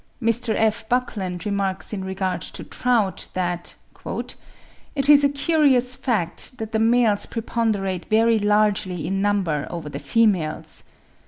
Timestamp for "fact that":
5.95-6.71